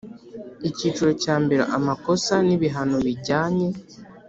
[0.69, 3.67] Icyiciro cya mbere Amakosa n ibihano bijyanye